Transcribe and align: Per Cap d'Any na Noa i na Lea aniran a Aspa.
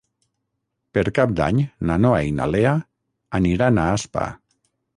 Per 0.97 1.03
Cap 1.19 1.35
d'Any 1.41 1.59
na 1.91 1.99
Noa 2.05 2.23
i 2.29 2.33
na 2.39 2.47
Lea 2.55 2.73
aniran 3.41 3.81
a 3.83 3.87
Aspa. 3.99 4.29